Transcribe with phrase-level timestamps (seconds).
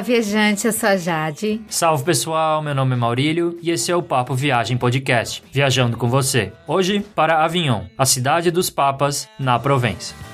[0.00, 1.60] Viajante, eu sou a Jade.
[1.68, 6.08] Salve pessoal, meu nome é Maurílio e esse é o Papo Viagem Podcast, viajando com
[6.08, 6.52] você.
[6.66, 10.27] Hoje para Avignon, a cidade dos papas na Provença.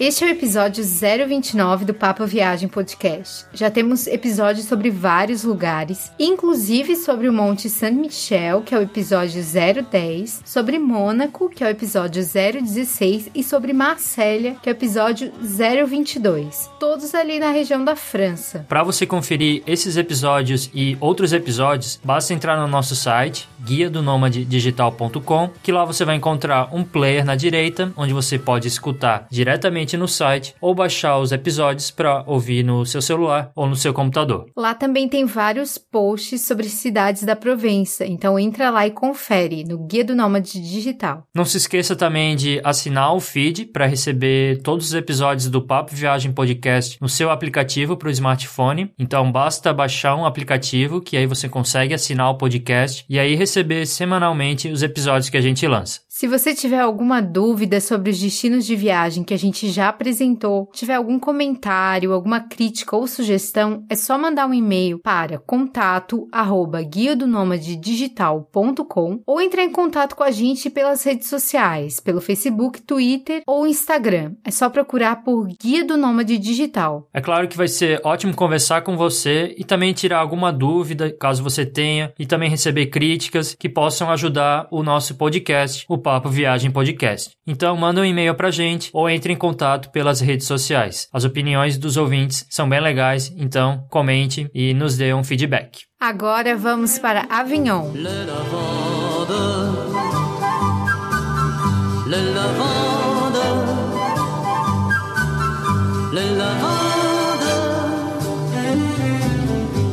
[0.00, 3.44] Este é o episódio 029 do Papa Viagem Podcast.
[3.52, 9.42] Já temos episódios sobre vários lugares, inclusive sobre o Monte Saint-Michel, que é o episódio
[9.42, 15.30] 010, sobre Mônaco, que é o episódio 016, e sobre Marsella, que é o episódio
[15.42, 16.70] 022.
[16.80, 18.64] Todos ali na região da França.
[18.66, 24.00] Para você conferir esses episódios e outros episódios, basta entrar no nosso site, guia do
[24.30, 29.89] digital.com, que lá você vai encontrar um player na direita, onde você pode escutar diretamente
[29.96, 34.46] no site ou baixar os episódios para ouvir no seu celular ou no seu computador.
[34.56, 39.78] Lá também tem vários posts sobre cidades da Provença, então entra lá e confere no
[39.78, 41.24] Guia do Nômade Digital.
[41.34, 45.94] Não se esqueça também de assinar o feed para receber todos os episódios do Papo
[45.94, 48.92] Viagem Podcast no seu aplicativo para o smartphone.
[48.98, 53.86] Então basta baixar um aplicativo que aí você consegue assinar o podcast e aí receber
[53.86, 56.00] semanalmente os episódios que a gente lança.
[56.20, 60.68] Se você tiver alguma dúvida sobre os destinos de viagem que a gente já apresentou,
[60.70, 66.82] tiver algum comentário, alguma crítica ou sugestão, é só mandar um e-mail para contato arroba
[66.82, 67.24] guia do
[67.80, 73.66] digital.com ou entrar em contato com a gente pelas redes sociais, pelo Facebook, Twitter ou
[73.66, 74.34] Instagram.
[74.44, 77.08] É só procurar por Guia do Nômade Digital.
[77.14, 81.42] É claro que vai ser ótimo conversar com você e também tirar alguma dúvida, caso
[81.42, 86.72] você tenha, e também receber críticas que possam ajudar o nosso podcast, o Papo Viagem
[86.72, 87.30] Podcast.
[87.46, 91.06] Então manda um e-mail pra gente ou entre em contato pelas redes sociais.
[91.12, 95.82] As opiniões dos ouvintes são bem legais, então comente e nos dê um feedback.
[96.00, 97.92] Agora vamos para Avignon.
[97.92, 99.34] Le lavande,
[102.08, 102.79] le lavande,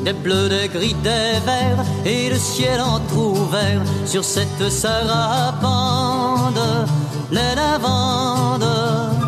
[0.07, 6.59] des bleus, des gris, des verts et le ciel entrouvert sur cette sarabande,
[7.29, 9.26] les lavandes.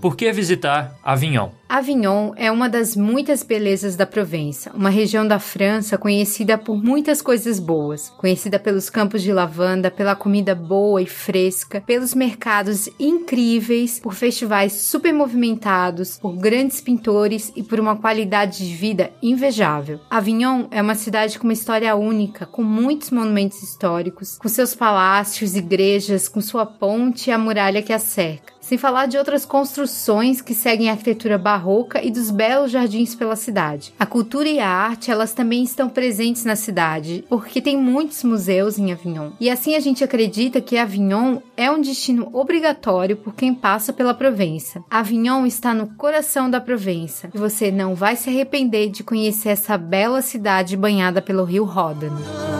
[0.00, 1.50] Por que visitar Avignon?
[1.68, 7.20] Avignon é uma das muitas belezas da Provença, uma região da França conhecida por muitas
[7.20, 13.98] coisas boas, conhecida pelos campos de lavanda, pela comida boa e fresca, pelos mercados incríveis,
[13.98, 20.00] por festivais super movimentados, por grandes pintores e por uma qualidade de vida invejável.
[20.08, 25.56] Avignon é uma cidade com uma história única, com muitos monumentos históricos, com seus palácios,
[25.56, 30.42] igrejas, com sua ponte e a muralha que a cerca sem falar de outras construções
[30.42, 33.94] que seguem a arquitetura barroca e dos belos jardins pela cidade.
[33.98, 38.78] A cultura e a arte, elas também estão presentes na cidade, porque tem muitos museus
[38.78, 39.30] em Avignon.
[39.40, 44.12] E assim a gente acredita que Avignon é um destino obrigatório por quem passa pela
[44.12, 44.84] Provença.
[44.90, 49.78] Avignon está no coração da Provença e você não vai se arrepender de conhecer essa
[49.78, 52.57] bela cidade banhada pelo rio Ródano.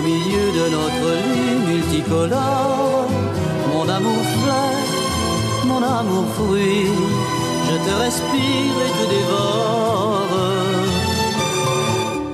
[0.00, 3.08] Au milieu de notre lit multicolore.
[3.72, 4.76] Mon amour fleur,
[5.66, 6.88] mon amour fruit,
[7.66, 9.99] je te respire et te dévore.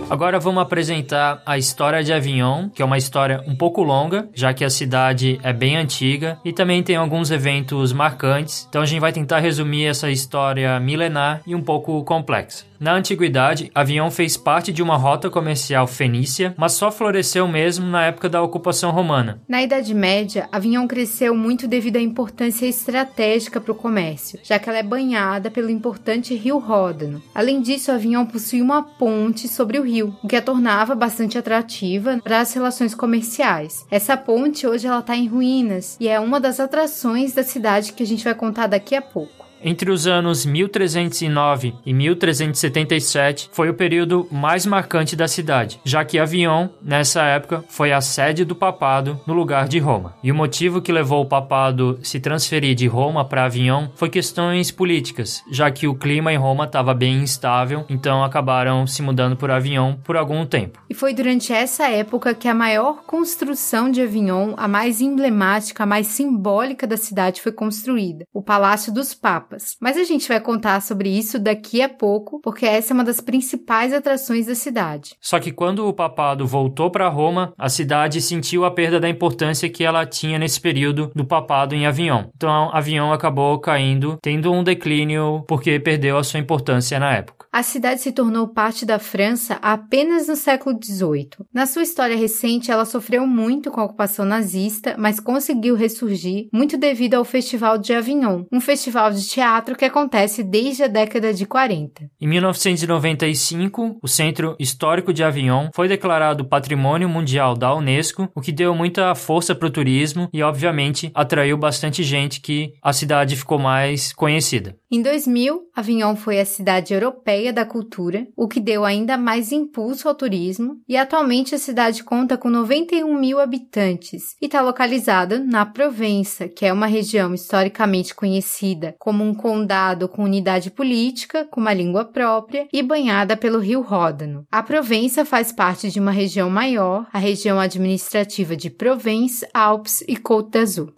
[0.09, 4.55] Agora vamos apresentar a história de Avignon, que é uma história um pouco longa, já
[4.55, 8.67] que a cidade é bem antiga e também tem alguns eventos marcantes.
[8.69, 12.65] Então a gente vai tentar resumir essa história milenar e um pouco complexa.
[12.79, 18.05] Na antiguidade, Avignon fez parte de uma rota comercial fenícia, mas só floresceu mesmo na
[18.05, 19.41] época da ocupação romana.
[19.49, 24.69] Na Idade Média, Avignon cresceu muito devido à importância estratégica para o comércio, já que
[24.69, 27.23] ela é banhada pelo importante rio Ródano.
[27.35, 32.21] Além disso, Avignon possui uma ponte sobre o rio, o que a tornava bastante atrativa
[32.23, 33.87] para as relações comerciais.
[33.91, 38.03] Essa ponte hoje ela está em ruínas e é uma das atrações da cidade que
[38.03, 39.47] a gente vai contar daqui a pouco.
[39.63, 46.19] Entre os anos 1309 e 1377 foi o período mais marcante da cidade, já que
[46.19, 50.15] Avignon, nessa época, foi a sede do papado no lugar de Roma.
[50.23, 54.71] E o motivo que levou o papado se transferir de Roma para Avignon foi questões
[54.71, 59.51] políticas, já que o clima em Roma estava bem instável, então acabaram se mudando por
[59.51, 60.81] Avignon por algum tempo.
[60.89, 65.87] E foi durante essa época que a maior construção de Avignon, a mais emblemática, a
[65.87, 69.77] mais simbólica da cidade foi construída, o Palácio dos Papas papas.
[69.81, 73.21] Mas a gente vai contar sobre isso daqui a pouco, porque essa é uma das
[73.21, 75.15] principais atrações da cidade.
[75.21, 79.69] Só que quando o papado voltou para Roma, a cidade sentiu a perda da importância
[79.69, 82.25] que ela tinha nesse período do papado em Avignon.
[82.37, 87.36] Então, Avignon acabou caindo, tendo um declínio porque perdeu a sua importância na época.
[87.57, 91.31] A cidade se tornou parte da França apenas no século XVIII.
[91.55, 96.77] Na sua história recente, ela sofreu muito com a ocupação nazista, mas conseguiu ressurgir muito
[96.77, 101.47] devido ao Festival de Avignon, um festival de teatro que acontece desde a década de
[101.47, 102.11] 40.
[102.21, 108.53] Em 1995, o Centro Histórico de Avignon foi declarado Patrimônio Mundial da Unesco, o que
[108.53, 113.59] deu muita força para o turismo e, obviamente, atraiu bastante gente que a cidade ficou
[113.59, 114.77] mais conhecida.
[114.91, 120.09] Em 2000, Avignon foi a cidade europeia da cultura, o que deu ainda mais impulso
[120.09, 125.67] ao turismo, e atualmente a cidade conta com 91 mil habitantes e está localizada na
[125.67, 131.75] Provença, que é uma região historicamente conhecida como um condado com unidade política, com uma
[131.75, 134.45] língua própria e banhada pelo rio Ródano.
[134.51, 140.17] A Provença faz parte de uma região maior, a região administrativa de Provence, Alpes e
[140.17, 140.93] Côte d'Azur.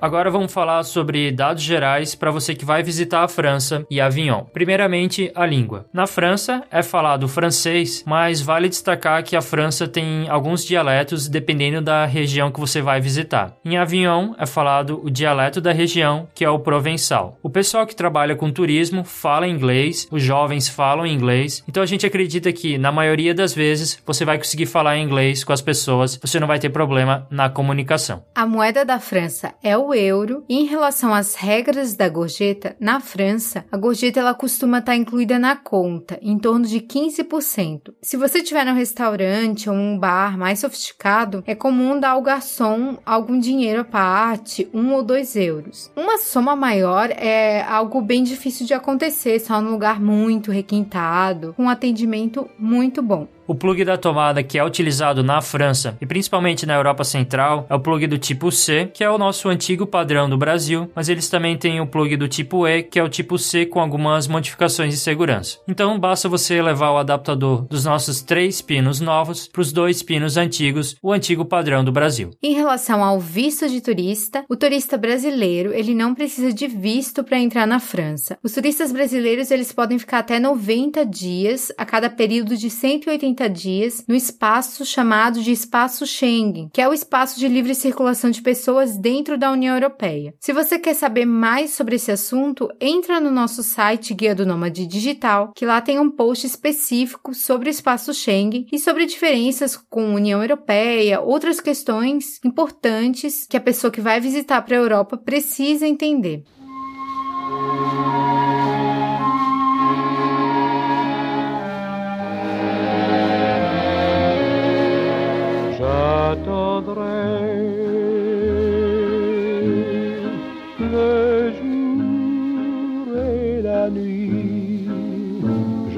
[0.00, 4.44] Agora vamos falar sobre dados gerais para você que vai visitar a França e Avignon.
[4.50, 5.84] Primeiramente, a língua.
[5.92, 11.82] Na França é falado francês, mas vale destacar que a França tem alguns dialetos dependendo
[11.82, 13.54] da região que você vai visitar.
[13.62, 17.36] Em Avignon é falado o dialeto da região, que é o provençal.
[17.42, 22.06] O pessoal que trabalha com turismo fala inglês, os jovens falam inglês, então a gente
[22.06, 26.40] acredita que na maioria das vezes você vai conseguir falar inglês com as pessoas, você
[26.40, 28.24] não vai ter problema na comunicação.
[28.34, 30.44] A moeda da França é o euro.
[30.48, 35.38] E em relação às regras da gorjeta, na França, a gorjeta ela costuma estar incluída
[35.38, 37.94] na conta, em torno de 15%.
[38.02, 42.98] Se você tiver no restaurante ou um bar mais sofisticado, é comum dar ao garçom
[43.04, 45.90] algum dinheiro à parte, um ou dois euros.
[45.96, 51.64] Uma soma maior é algo bem difícil de acontecer, só num lugar muito requintado, com
[51.64, 53.28] um atendimento muito bom.
[53.50, 57.74] O plug da tomada que é utilizado na França e principalmente na Europa Central é
[57.74, 61.28] o plug do tipo C, que é o nosso antigo padrão do Brasil, mas eles
[61.28, 64.94] também têm o plug do tipo E, que é o tipo C com algumas modificações
[64.94, 65.58] de segurança.
[65.66, 70.36] Então basta você levar o adaptador dos nossos três pinos novos para os dois pinos
[70.36, 72.30] antigos, o antigo padrão do Brasil.
[72.40, 77.40] Em relação ao visto de turista, o turista brasileiro ele não precisa de visto para
[77.40, 78.38] entrar na França.
[78.44, 83.48] Os turistas brasileiros eles podem ficar até 90 dias a cada período de 180 30
[83.48, 88.42] dias no espaço chamado de Espaço Schengen, que é o espaço de livre circulação de
[88.42, 90.34] pessoas dentro da União Europeia.
[90.38, 94.86] Se você quer saber mais sobre esse assunto, entra no nosso site Guia do Nômade
[94.86, 100.10] Digital, que lá tem um post específico sobre o espaço Schengen e sobre diferenças com
[100.10, 105.16] a União Europeia, outras questões importantes que a pessoa que vai visitar para a Europa
[105.16, 106.44] precisa entender.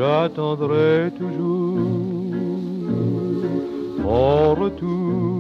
[0.03, 1.79] J'attendrai toujours
[4.03, 5.32] ton retour.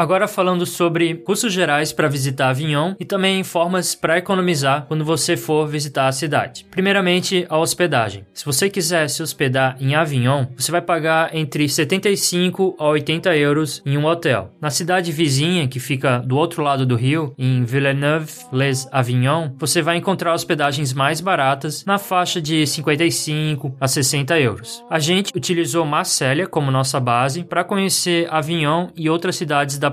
[0.00, 5.36] Agora falando sobre custos gerais para visitar Avignon e também formas para economizar quando você
[5.36, 6.64] for visitar a cidade.
[6.70, 8.24] Primeiramente, a hospedagem.
[8.32, 13.82] Se você quiser se hospedar em Avignon, você vai pagar entre 75 a 80 euros
[13.84, 14.54] em um hotel.
[14.58, 20.32] Na cidade vizinha, que fica do outro lado do rio, em Villeneuve-les-Avignon, você vai encontrar
[20.32, 24.82] hospedagens mais baratas na faixa de 55 a 60 euros.
[24.88, 29.89] A gente utilizou Marselha como nossa base para conhecer Avignon e outras cidades da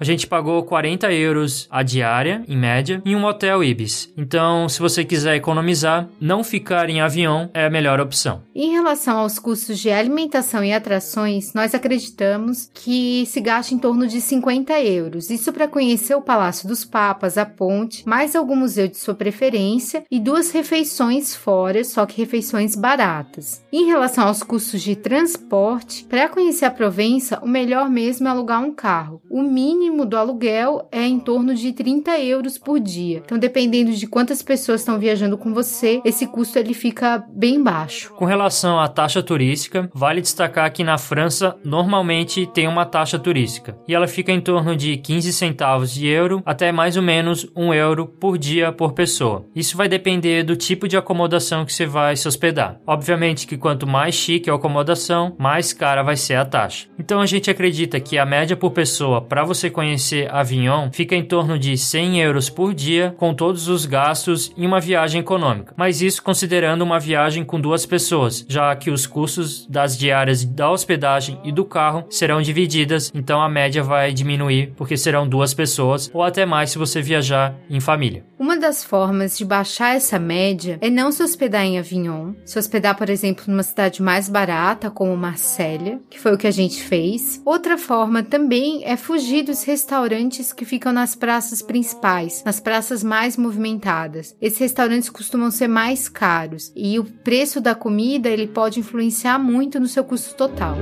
[0.00, 4.12] A gente pagou 40 euros a diária, em média, em um hotel Ibis.
[4.16, 8.42] Então, se você quiser economizar, não ficar em avião é a melhor opção.
[8.54, 14.06] Em relação aos custos de alimentação e atrações, nós acreditamos que se gasta em torno
[14.06, 15.30] de 50 euros.
[15.30, 20.04] Isso para conhecer o Palácio dos Papas, a ponte, mais algum museu de sua preferência
[20.10, 23.64] e duas refeições fora, só que refeições baratas.
[23.72, 28.62] Em relação aos custos de transporte, para conhecer a Provença, o melhor mesmo é alugar
[28.62, 33.22] um carro o mínimo do aluguel é em torno de 30 euros por dia.
[33.24, 38.12] Então, dependendo de quantas pessoas estão viajando com você, esse custo ele fica bem baixo.
[38.12, 43.74] Com relação à taxa turística, vale destacar que na França normalmente tem uma taxa turística
[43.88, 47.72] e ela fica em torno de 15 centavos de euro até mais ou menos 1
[47.72, 49.46] euro por dia por pessoa.
[49.54, 52.78] Isso vai depender do tipo de acomodação que você vai se hospedar.
[52.86, 56.86] Obviamente que quanto mais chique a acomodação, mais cara vai ser a taxa.
[56.98, 61.24] Então a gente acredita que a média por pessoa para você conhecer Avignon fica em
[61.24, 65.74] torno de 100 euros por dia, com todos os gastos em uma viagem econômica.
[65.76, 70.70] Mas isso considerando uma viagem com duas pessoas, já que os custos das diárias da
[70.70, 76.10] hospedagem e do carro serão divididas, então a média vai diminuir porque serão duas pessoas
[76.12, 78.24] ou até mais se você viajar em família.
[78.38, 82.96] Uma das formas de baixar essa média é não se hospedar em Avignon, se hospedar,
[82.96, 87.40] por exemplo, numa cidade mais barata, como Marsella, que foi o que a gente fez.
[87.44, 93.36] Outra forma também é fugir dos restaurantes que ficam nas praças principais, nas praças mais
[93.36, 94.36] movimentadas.
[94.40, 99.80] Esses restaurantes costumam ser mais caros e o preço da comida ele pode influenciar muito
[99.80, 100.76] no seu custo total.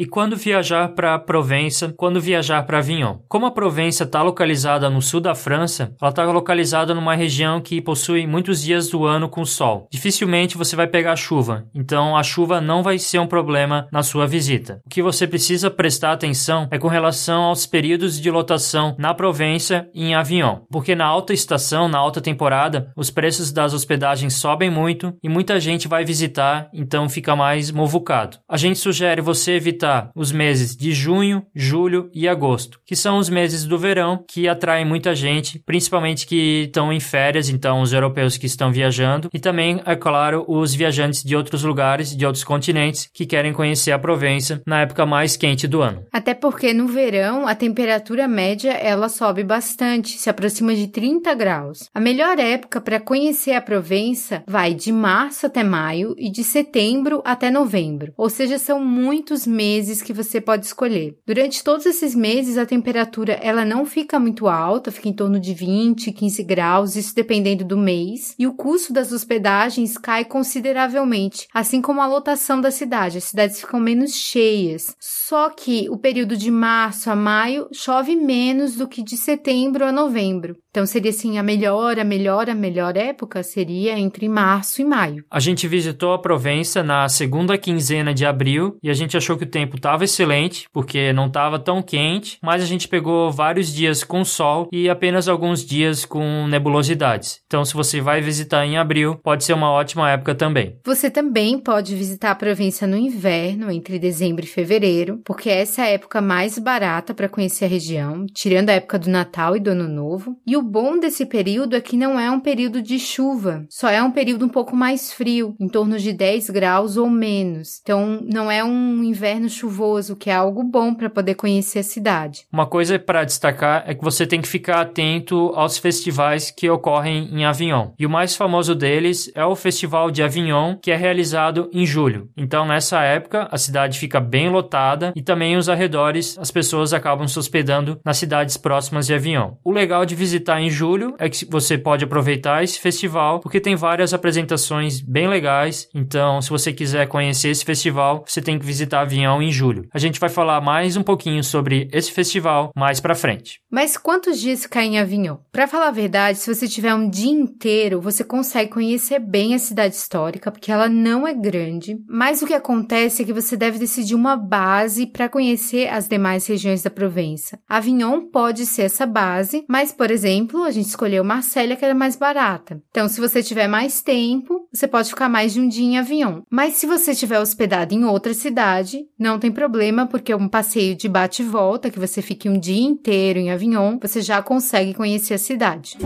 [0.00, 3.16] E quando viajar para Provença, quando viajar para Avignon?
[3.26, 7.82] Como a Provença está localizada no sul da França, ela está localizada numa região que
[7.82, 9.88] possui muitos dias do ano com sol.
[9.90, 14.24] Dificilmente você vai pegar chuva, então a chuva não vai ser um problema na sua
[14.24, 14.80] visita.
[14.86, 19.88] O que você precisa prestar atenção é com relação aos períodos de lotação na Provença
[19.92, 24.70] e em Avignon, porque na alta estação, na alta temporada, os preços das hospedagens sobem
[24.70, 28.38] muito e muita gente vai visitar, então fica mais movucado.
[28.48, 33.28] A gente sugere você evitar os meses de junho, julho e agosto, que são os
[33.28, 38.36] meses do verão que atraem muita gente, principalmente que estão em férias, então os europeus
[38.36, 43.08] que estão viajando, e também, é claro, os viajantes de outros lugares, de outros continentes,
[43.12, 46.04] que querem conhecer a Provença na época mais quente do ano.
[46.12, 51.88] Até porque no verão a temperatura média ela sobe bastante, se aproxima de 30 graus.
[51.94, 57.22] A melhor época para conhecer a Provença vai de março até maio e de setembro
[57.24, 61.16] até novembro, ou seja, são muitos meses meses que você pode escolher.
[61.24, 65.54] Durante todos esses meses, a temperatura ela não fica muito alta, fica em torno de
[65.54, 71.80] 20, 15 graus, isso dependendo do mês, e o custo das hospedagens cai consideravelmente, assim
[71.80, 73.18] como a lotação da cidade.
[73.18, 74.96] As cidades ficam menos cheias.
[74.98, 79.92] Só que o período de março a maio chove menos do que de setembro a
[79.92, 80.56] novembro.
[80.78, 85.24] Então seria assim a melhor, a melhor, a melhor época seria entre março e maio.
[85.28, 89.42] A gente visitou a Provença na segunda quinzena de abril e a gente achou que
[89.42, 94.04] o tempo estava excelente, porque não estava tão quente, mas a gente pegou vários dias
[94.04, 97.40] com sol e apenas alguns dias com nebulosidades.
[97.48, 100.76] Então se você vai visitar em abril, pode ser uma ótima época também.
[100.84, 105.84] Você também pode visitar a Provença no inverno, entre dezembro e fevereiro, porque essa é
[105.86, 109.70] a época mais barata para conhecer a região, tirando a época do Natal e do
[109.70, 110.36] Ano Novo.
[110.46, 114.02] E o bom desse período é que não é um período de chuva, só é
[114.02, 117.80] um período um pouco mais frio, em torno de 10 graus ou menos.
[117.82, 122.46] Então, não é um inverno chuvoso, que é algo bom para poder conhecer a cidade.
[122.52, 127.28] Uma coisa para destacar é que você tem que ficar atento aos festivais que ocorrem
[127.32, 127.90] em Avignon.
[127.98, 132.28] E o mais famoso deles é o Festival de Avignon, que é realizado em julho.
[132.36, 137.26] Então, nessa época, a cidade fica bem lotada e também os arredores, as pessoas acabam
[137.26, 139.52] se hospedando nas cidades próximas de Avignon.
[139.64, 143.74] O legal de visitar em julho é que você pode aproveitar esse festival, porque tem
[143.74, 145.88] várias apresentações bem legais.
[145.94, 149.86] Então, se você quiser conhecer esse festival, você tem que visitar Avião em julho.
[149.92, 153.60] A gente vai falar mais um pouquinho sobre esse festival mais para frente.
[153.70, 155.36] Mas quantos dias ficar em Avignon?
[155.50, 159.58] Para falar a verdade, se você tiver um dia inteiro, você consegue conhecer bem a
[159.58, 161.96] cidade histórica, porque ela não é grande.
[162.08, 166.46] Mas o que acontece é que você deve decidir uma base para conhecer as demais
[166.46, 167.58] regiões da Provença.
[167.68, 171.94] Avignon pode ser essa base, mas, por exemplo, exemplo, a gente escolheu Marsella, que era
[171.94, 172.80] mais barata.
[172.90, 176.42] Então, se você tiver mais tempo, você pode ficar mais de um dia em Avignon.
[176.48, 180.94] Mas se você estiver hospedado em outra cidade, não tem problema, porque é um passeio
[180.94, 184.94] de bate e volta, que você fique um dia inteiro em Avignon, você já consegue
[184.94, 185.98] conhecer a cidade.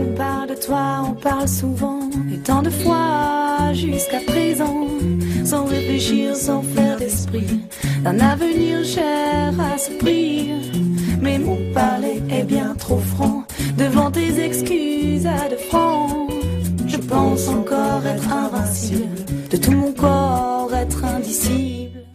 [5.45, 7.67] Sans réfléchir, sans faire d'esprit,
[8.01, 10.72] d'un avenir cher à ce prix.
[11.33, 13.43] Mais mon parler est bien trop franc
[13.75, 16.29] devant tes excuses à de francs.
[16.85, 20.62] Je pense encore être invincible, de tout mon corps.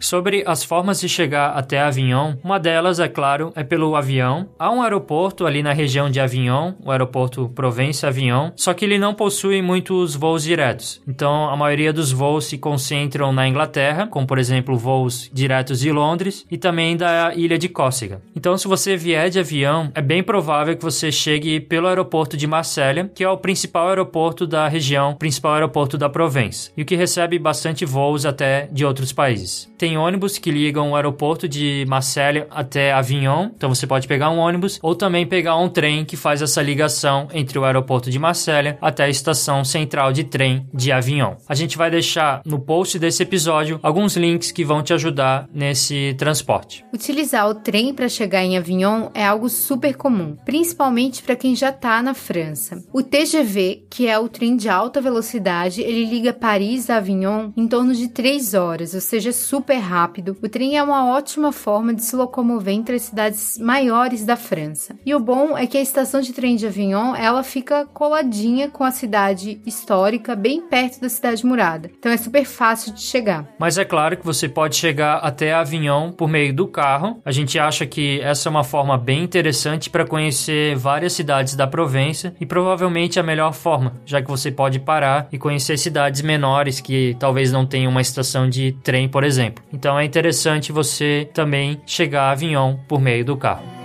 [0.09, 4.49] Sobre as formas de chegar até Avignon, uma delas, é claro, é pelo avião.
[4.57, 9.13] Há um aeroporto ali na região de Avignon, o aeroporto Provence-Avignon, só que ele não
[9.13, 10.99] possui muitos voos diretos.
[11.07, 15.91] Então, a maioria dos voos se concentram na Inglaterra, como por exemplo voos diretos de
[15.91, 18.19] Londres e também da ilha de Córcega.
[18.35, 22.47] Então, se você vier de avião, é bem provável que você chegue pelo aeroporto de
[22.47, 26.95] Marselha, que é o principal aeroporto da região, principal aeroporto da Provence, e o que
[26.95, 29.71] recebe bastante voos até de outros países.
[29.77, 34.37] Tem ônibus que ligam o aeroporto de Marselha até Avignon, então você pode pegar um
[34.37, 38.77] ônibus ou também pegar um trem que faz essa ligação entre o aeroporto de Marselha
[38.81, 41.35] até a estação central de trem de Avignon.
[41.47, 46.15] A gente vai deixar no post desse episódio alguns links que vão te ajudar nesse
[46.17, 46.83] transporte.
[46.93, 51.69] Utilizar o trem para chegar em Avignon é algo super comum, principalmente para quem já
[51.69, 52.83] está na França.
[52.93, 57.67] O TGV, que é o trem de alta velocidade, ele liga Paris a Avignon em
[57.67, 60.37] torno de 3 horas, ou seja, super rápido.
[60.41, 64.95] O trem é uma ótima forma de se locomover entre as cidades maiores da França.
[65.05, 68.83] E o bom é que a estação de trem de Avignon, ela fica coladinha com
[68.83, 71.89] a cidade histórica, bem perto da cidade murada.
[71.97, 73.47] Então é super fácil de chegar.
[73.57, 77.19] Mas é claro que você pode chegar até Avignon por meio do carro.
[77.25, 81.65] A gente acha que essa é uma forma bem interessante para conhecer várias cidades da
[81.65, 86.79] Provença e provavelmente a melhor forma, já que você pode parar e conhecer cidades menores
[86.79, 89.63] que talvez não tenham uma estação de trem, por exemplo.
[89.79, 93.78] Então é interessante você também chegar a Avignon por meio do carro.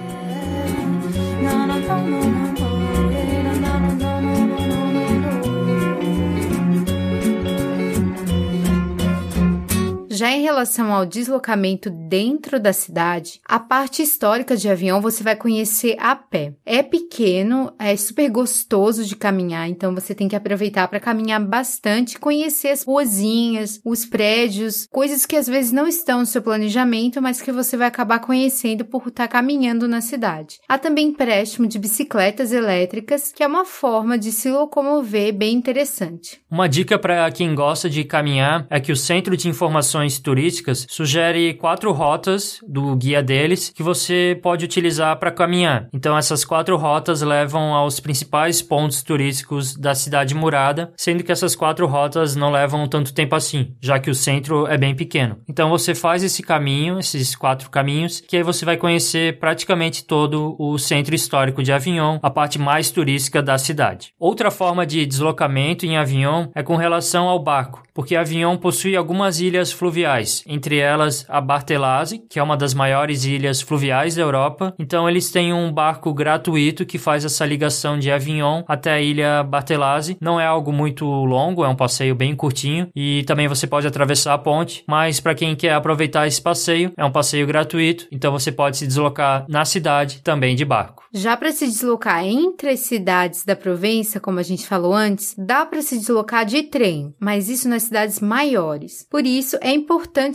[10.24, 15.36] Já em relação ao deslocamento dentro da cidade, a parte histórica de avião você vai
[15.36, 16.54] conhecer a pé.
[16.64, 22.18] É pequeno, é super gostoso de caminhar, então você tem que aproveitar para caminhar bastante,
[22.18, 27.42] conhecer as ruazinhas, os prédios, coisas que às vezes não estão no seu planejamento, mas
[27.42, 30.58] que você vai acabar conhecendo por estar caminhando na cidade.
[30.66, 36.40] Há também empréstimo de bicicletas elétricas, que é uma forma de se locomover bem interessante.
[36.50, 41.54] Uma dica para quem gosta de caminhar é que o Centro de Informações turísticas sugere
[41.54, 45.88] quatro rotas do guia deles que você pode utilizar para caminhar.
[45.92, 51.54] Então essas quatro rotas levam aos principais pontos turísticos da cidade murada, sendo que essas
[51.54, 55.38] quatro rotas não levam tanto tempo assim, já que o centro é bem pequeno.
[55.48, 60.56] Então você faz esse caminho, esses quatro caminhos, que aí você vai conhecer praticamente todo
[60.58, 64.12] o centro histórico de Avignon, a parte mais turística da cidade.
[64.18, 69.40] Outra forma de deslocamento em Avignon é com relação ao barco, porque Avignon possui algumas
[69.40, 74.22] ilhas fluviais fluviais, entre elas a Barthelazzi, que é uma das maiores ilhas fluviais da
[74.22, 74.74] Europa.
[74.78, 79.42] Então eles têm um barco gratuito que faz essa ligação de Avignon até a ilha
[79.42, 80.18] Barthelazzi.
[80.20, 84.34] Não é algo muito longo, é um passeio bem curtinho e também você pode atravessar
[84.34, 88.52] a ponte, mas para quem quer aproveitar esse passeio, é um passeio gratuito, então você
[88.52, 91.04] pode se deslocar na cidade também de barco.
[91.12, 95.64] Já para se deslocar entre as cidades da Provença, como a gente falou antes, dá
[95.64, 99.06] para se deslocar de trem, mas isso nas cidades maiores.
[99.08, 99.93] Por isso é importante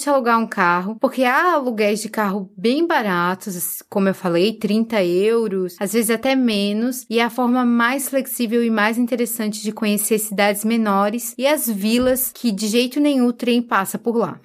[0.09, 5.75] alugar um carro, porque há aluguéis de carro bem baratos, como eu falei, 30 euros,
[5.79, 10.19] às vezes até menos, e é a forma mais flexível e mais interessante de conhecer
[10.19, 14.39] cidades menores e as vilas que de jeito nenhum o trem passa por lá.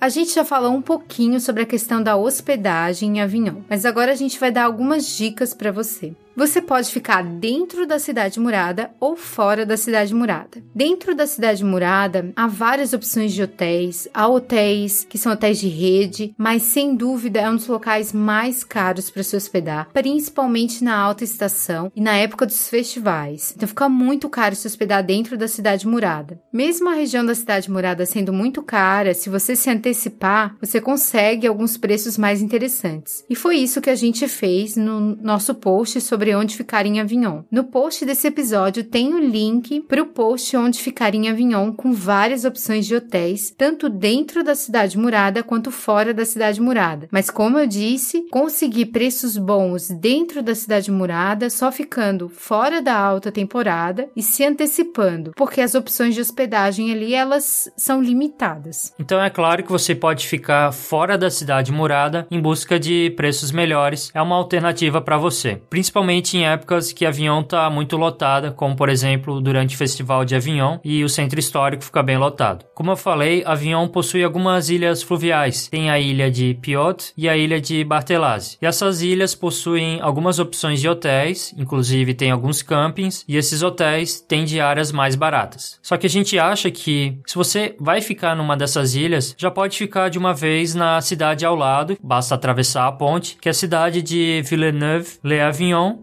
[0.00, 4.12] A gente já falou um pouquinho sobre a questão da hospedagem em Avignon, mas agora
[4.12, 6.14] a gente vai dar algumas dicas para você.
[6.36, 10.62] Você pode ficar dentro da cidade murada ou fora da cidade murada.
[10.74, 14.08] Dentro da cidade murada, há várias opções de hotéis.
[14.14, 18.62] Há hotéis que são hotéis de rede, mas sem dúvida é um dos locais mais
[18.62, 23.52] caros para se hospedar, principalmente na alta estação e na época dos festivais.
[23.56, 26.40] Então fica muito caro se hospedar dentro da cidade murada.
[26.52, 31.46] Mesmo a região da cidade murada sendo muito cara, se você se antecipar, você consegue
[31.46, 33.24] alguns preços mais interessantes.
[33.28, 37.00] E foi isso que a gente fez no nosso post sobre sobre onde ficar em
[37.00, 37.44] Avignon.
[37.50, 41.94] No post desse episódio tem o link para o post onde ficar em Avignon com
[41.94, 47.08] várias opções de hotéis, tanto dentro da cidade murada quanto fora da cidade murada.
[47.10, 52.98] Mas como eu disse, conseguir preços bons dentro da cidade murada só ficando fora da
[52.98, 58.92] alta temporada e se antecipando, porque as opções de hospedagem ali elas são limitadas.
[58.98, 63.50] Então é claro que você pode ficar fora da cidade murada em busca de preços
[63.50, 64.10] melhores.
[64.12, 68.74] É uma alternativa para você, principalmente principalmente em épocas que Avignon tá muito lotada, como
[68.74, 72.64] por exemplo durante o Festival de Avignon e o centro histórico fica bem lotado.
[72.74, 75.68] Como eu falei, Avignon possui algumas ilhas fluviais.
[75.68, 78.58] Tem a ilha de Piot e a ilha de Barthelaz.
[78.60, 84.20] E essas ilhas possuem algumas opções de hotéis, inclusive tem alguns campings, e esses hotéis
[84.20, 85.78] têm diárias mais baratas.
[85.82, 89.76] Só que a gente acha que se você vai ficar numa dessas ilhas, já pode
[89.76, 93.54] ficar de uma vez na cidade ao lado, basta atravessar a ponte, que é a
[93.54, 94.42] cidade de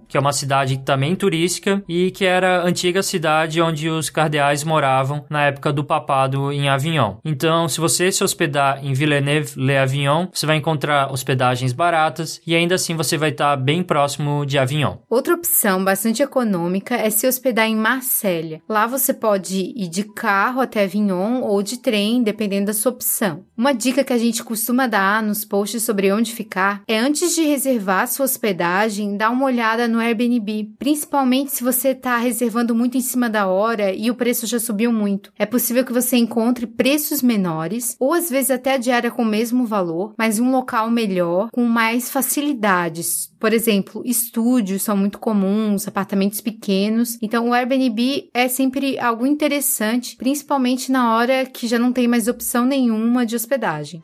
[0.08, 4.64] Que é uma cidade também turística e que era a antiga cidade onde os cardeais
[4.64, 7.16] moravam na época do papado em Avignon.
[7.24, 12.96] Então, se você se hospedar em Villeneuve-les-Avignon, você vai encontrar hospedagens baratas e ainda assim
[12.96, 14.98] você vai estar bem próximo de Avignon.
[15.10, 18.62] Outra opção bastante econômica é se hospedar em Marselha.
[18.68, 23.46] Lá você pode ir de carro até Avignon ou de trem, dependendo da sua opção.
[23.56, 27.42] Uma dica que a gente costuma dar nos posts sobre onde ficar é antes de
[27.42, 33.02] reservar sua hospedagem, dar uma olhada no Airbnb, principalmente se você está reservando muito em
[33.02, 35.32] cima da hora e o preço já subiu muito.
[35.38, 39.26] É possível que você encontre preços menores ou às vezes até a diária com o
[39.26, 43.32] mesmo valor, mas um local melhor, com mais facilidades.
[43.40, 47.18] Por exemplo, estúdios são muito comuns, apartamentos pequenos.
[47.22, 52.28] Então, o Airbnb é sempre algo interessante, principalmente na hora que já não tem mais
[52.28, 54.02] opção nenhuma de hospedagem.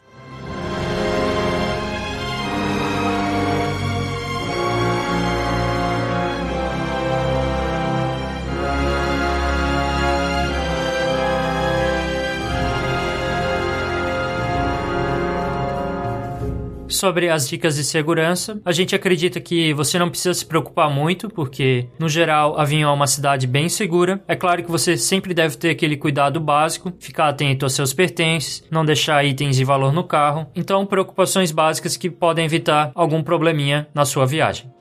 [17.04, 18.62] Sobre as dicas de segurança.
[18.63, 22.94] A gente acredita que você não precisa se preocupar muito, porque, no geral, Avignon é
[22.94, 24.24] uma cidade bem segura.
[24.26, 28.63] É claro que você sempre deve ter aquele cuidado básico, ficar atento aos seus pertences,
[28.72, 30.48] não deixar itens de valor no carro.
[30.56, 34.72] Então, preocupações básicas que podem evitar algum probleminha na sua viagem.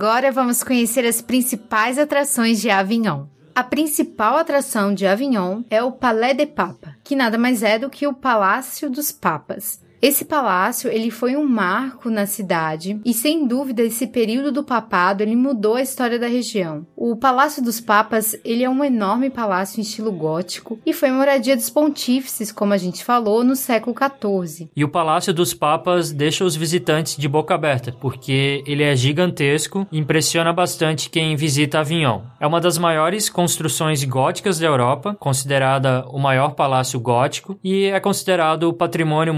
[0.00, 3.24] Agora vamos conhecer as principais atrações de Avignon.
[3.52, 7.90] A principal atração de Avignon é o Palais des Papas, que nada mais é do
[7.90, 9.80] que o Palácio dos Papas.
[10.00, 15.22] Esse palácio, ele foi um marco na cidade e sem dúvida esse período do papado
[15.22, 16.86] ele mudou a história da região.
[16.96, 21.56] O Palácio dos Papas, ele é um enorme palácio em estilo gótico e foi moradia
[21.56, 24.70] dos pontífices, como a gente falou, no século XIV.
[24.76, 29.86] E o Palácio dos Papas deixa os visitantes de boca aberta, porque ele é gigantesco
[29.90, 32.20] e impressiona bastante quem visita Avignon.
[32.38, 37.98] É uma das maiores construções góticas da Europa, considerada o maior palácio gótico e é
[37.98, 39.34] considerado o patrimônio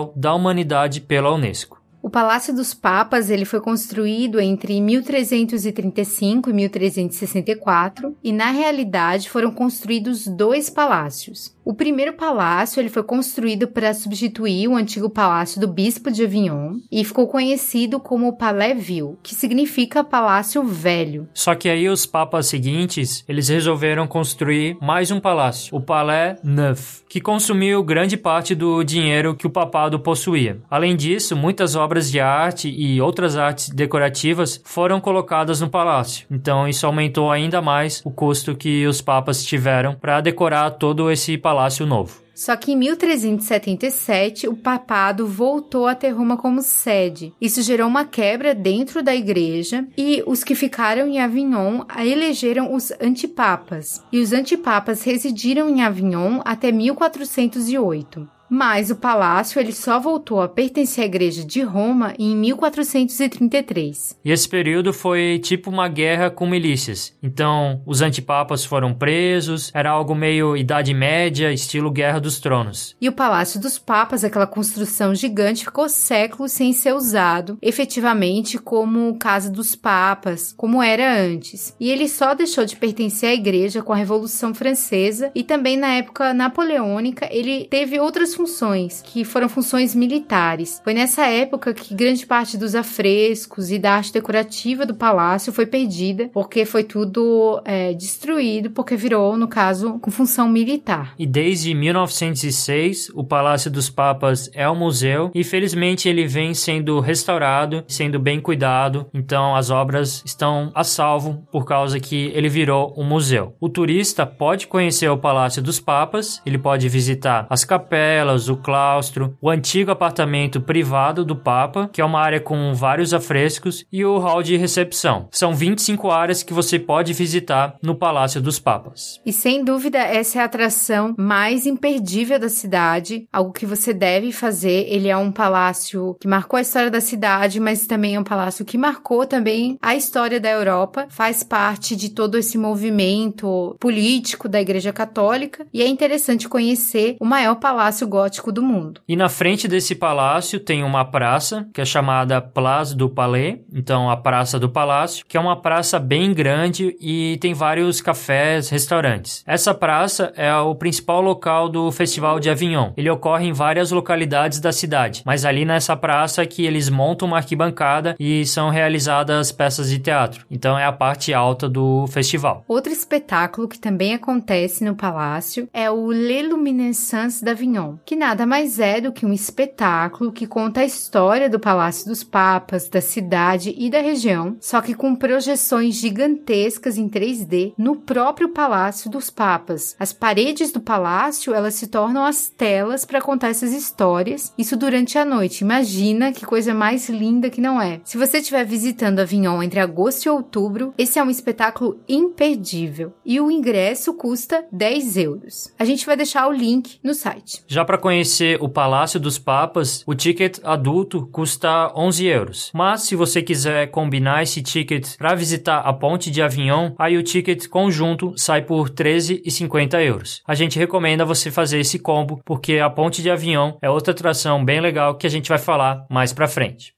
[0.00, 1.79] mundial da Humanidade pela Unesco.
[2.02, 9.50] O Palácio dos Papas ele foi construído entre 1335 e 1364 e na realidade foram
[9.50, 11.54] construídos dois palácios.
[11.62, 16.78] O primeiro palácio ele foi construído para substituir o antigo palácio do bispo de Avignon
[16.90, 21.28] e ficou conhecido como Palais Vieux, que significa Palácio Velho.
[21.34, 27.02] Só que aí os papas seguintes, eles resolveram construir mais um palácio, o Palais Neuf,
[27.08, 30.60] que consumiu grande parte do dinheiro que o papado possuía.
[30.68, 36.26] Além disso, muitas obras de arte e outras artes decorativas foram colocadas no palácio.
[36.30, 41.36] Então isso aumentou ainda mais o custo que os papas tiveram para decorar todo esse
[41.36, 42.22] Palácio Novo.
[42.40, 47.34] Só que em 1377 o papado voltou a ter Roma como sede.
[47.38, 52.92] Isso gerou uma quebra dentro da igreja e os que ficaram em Avignon elegeram os
[52.98, 54.02] antipapas.
[54.10, 60.48] E os antipapas residiram em Avignon até 1408 mas o palácio ele só voltou a
[60.48, 64.18] pertencer à Igreja de Roma em 1433.
[64.24, 67.16] E esse período foi tipo uma guerra com milícias.
[67.22, 72.96] Então, os antipapas foram presos, era algo meio Idade Média, estilo Guerra dos Tronos.
[73.00, 79.16] E o Palácio dos Papas, aquela construção gigante, ficou séculos sem ser usado efetivamente como
[79.16, 81.74] Casa dos Papas, como era antes.
[81.78, 85.94] E ele só deixou de pertencer à Igreja com a Revolução Francesa e também na
[85.94, 90.80] época napoleônica ele teve outras funções, que foram funções militares.
[90.82, 95.66] Foi nessa época que grande parte dos afrescos e da arte decorativa do palácio foi
[95.66, 101.14] perdida, porque foi tudo é, destruído, porque virou, no caso, com função militar.
[101.18, 106.98] E desde 1906, o Palácio dos Papas é um museu e felizmente ele vem sendo
[106.98, 109.06] restaurado, sendo bem cuidado.
[109.12, 113.54] Então as obras estão a salvo por causa que ele virou um museu.
[113.60, 119.36] O turista pode conhecer o Palácio dos Papas, ele pode visitar as capelas, o claustro,
[119.40, 124.18] o antigo apartamento privado do Papa, que é uma área com vários afrescos, e o
[124.18, 125.28] hall de recepção.
[125.30, 129.20] São 25 áreas que você pode visitar no Palácio dos Papas.
[129.26, 134.32] E sem dúvida, essa é a atração mais imperdível da cidade, algo que você deve
[134.32, 134.86] fazer.
[134.88, 138.64] Ele é um palácio que marcou a história da cidade, mas também é um palácio
[138.64, 144.60] que marcou também a história da Europa, faz parte de todo esse movimento político da
[144.60, 148.19] Igreja Católica e é interessante conhecer o maior palácio gótico
[148.52, 149.00] do mundo.
[149.08, 154.10] E na frente desse palácio tem uma praça que é chamada Place du Palais, então
[154.10, 159.42] a Praça do Palácio, que é uma praça bem grande e tem vários cafés, restaurantes.
[159.46, 162.92] Essa praça é o principal local do Festival de Avignon.
[162.96, 167.38] Ele ocorre em várias localidades da cidade, mas ali nessa praça que eles montam uma
[167.38, 170.44] arquibancada e são realizadas peças de teatro.
[170.50, 172.64] Então é a parte alta do festival.
[172.66, 178.78] Outro espetáculo que também acontece no palácio é o Le Luminescence d'Avignon, que nada mais
[178.78, 183.74] é do que um espetáculo que conta a história do Palácio dos Papas, da cidade
[183.76, 189.96] e da região, só que com projeções gigantescas em 3D no próprio Palácio dos Papas.
[189.98, 195.18] As paredes do palácio, elas se tornam as telas para contar essas histórias, isso durante
[195.18, 195.62] a noite.
[195.62, 198.00] Imagina que coisa mais linda que não é.
[198.04, 203.40] Se você estiver visitando Avignon entre agosto e outubro, esse é um espetáculo imperdível e
[203.40, 205.74] o ingresso custa 10 euros.
[205.78, 207.62] A gente vai deixar o link no site.
[207.66, 212.70] Já para conhecer o Palácio dos Papas, o ticket adulto custa 11 euros.
[212.72, 217.22] Mas se você quiser combinar esse ticket para visitar a ponte de Avignon, aí o
[217.24, 220.40] ticket conjunto sai por 13,50 euros.
[220.46, 224.64] A gente recomenda você fazer esse combo porque a ponte de Avignon é outra atração
[224.64, 226.94] bem legal que a gente vai falar mais para frente.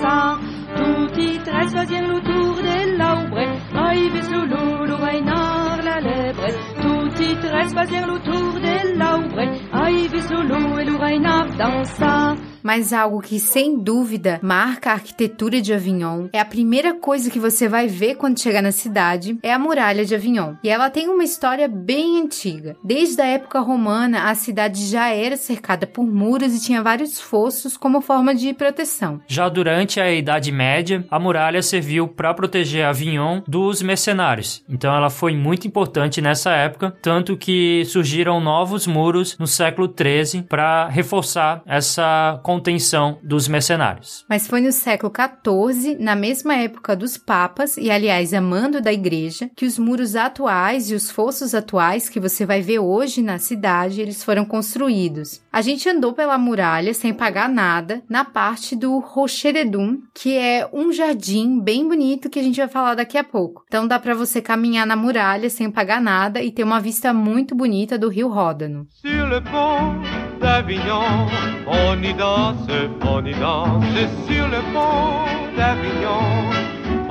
[0.00, 0.38] sa
[0.76, 3.44] Tutti tre sfazien lo tour de l'aubre
[3.86, 6.50] Aivis lo lulo vainar la lebre
[6.82, 12.92] Tutti tre sfazien lo tour de l'aubre Aivis lo lulo e lo vainar dansa mas
[12.92, 16.28] algo que sem dúvida marca a arquitetura de Avignon.
[16.32, 20.04] É a primeira coisa que você vai ver quando chegar na cidade, é a muralha
[20.04, 20.54] de Avignon.
[20.62, 22.76] E ela tem uma história bem antiga.
[22.82, 27.76] Desde a época romana, a cidade já era cercada por muros e tinha vários fossos
[27.76, 29.20] como forma de proteção.
[29.26, 34.62] Já durante a Idade Média, a muralha serviu para proteger Avignon dos mercenários.
[34.68, 40.42] Então ela foi muito importante nessa época, tanto que surgiram novos muros no século XIII
[40.42, 44.24] para reforçar essa contenção dos mercenários.
[44.28, 49.48] Mas foi no século XIV, na mesma época dos papas, e aliás, amando da igreja,
[49.54, 54.00] que os muros atuais e os fossos atuais que você vai ver hoje na cidade,
[54.00, 55.40] eles foram construídos.
[55.52, 60.92] A gente andou pela muralha sem pagar nada, na parte do Rocheredum, que é um
[60.92, 63.64] jardim bem bonito que a gente vai falar daqui a pouco.
[63.66, 67.54] Então dá para você caminhar na muralha sem pagar nada e ter uma vista muito
[67.54, 68.86] bonita do Rio Ródano.